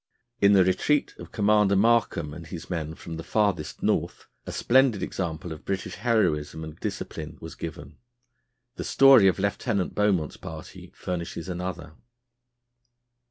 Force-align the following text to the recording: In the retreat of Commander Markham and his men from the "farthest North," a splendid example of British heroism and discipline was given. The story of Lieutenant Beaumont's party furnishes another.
In 0.39 0.53
the 0.53 0.63
retreat 0.65 1.13
of 1.19 1.31
Commander 1.31 1.75
Markham 1.75 2.33
and 2.33 2.47
his 2.47 2.71
men 2.71 2.95
from 2.95 3.17
the 3.17 3.23
"farthest 3.23 3.83
North," 3.83 4.25
a 4.47 4.51
splendid 4.51 5.03
example 5.03 5.51
of 5.51 5.63
British 5.63 5.93
heroism 5.93 6.63
and 6.63 6.75
discipline 6.79 7.37
was 7.39 7.53
given. 7.53 7.99
The 8.77 8.83
story 8.83 9.27
of 9.27 9.37
Lieutenant 9.37 9.93
Beaumont's 9.93 10.37
party 10.37 10.91
furnishes 10.95 11.47
another. 11.47 11.93